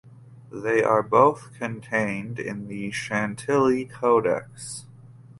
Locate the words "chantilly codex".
2.89-4.85